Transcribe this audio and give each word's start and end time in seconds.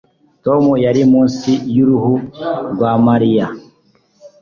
Tom 0.45 0.63
yari 0.85 1.01
munsi 1.11 1.51
y'uruhu 1.75 2.13
rwa 2.73 2.91
Mariya 3.07 3.47